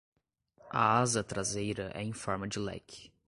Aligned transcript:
A 0.71 0.97
asa 0.99 1.23
traseira 1.23 1.91
é 1.93 2.01
em 2.01 2.11
forma 2.11 2.47
de 2.47 2.57
leque. 2.57 3.11